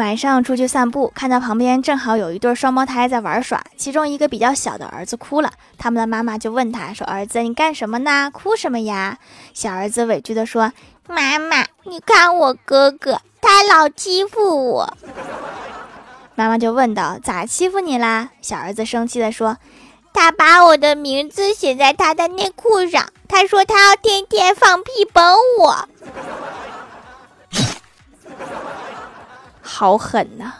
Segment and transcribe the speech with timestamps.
[0.00, 8.30] 晚上出去散步，看到旁边正好有一对双胞胎在玩耍，其中一个比较小的儿子哭了，他们的妈妈就问他说：“儿子，你干什么呢？
[8.32, 9.18] 哭什么呀？”
[9.52, 10.72] 小儿子委屈的说
[11.06, 14.96] ：“妈妈，你看我哥哥，他老欺负我。”
[16.34, 19.58] 妈妈就问道：“咋欺负你啦？”小儿子生气的说
[20.14, 25.86] ：“他把我的名字写在他的内裤上，他说他要天天放屁崩我。”
[29.80, 30.52] 好狠呐！